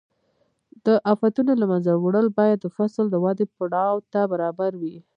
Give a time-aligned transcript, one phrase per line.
[0.85, 4.95] د آفتونو له منځه وړل باید د فصل د ودې پړاو ته برابر وي.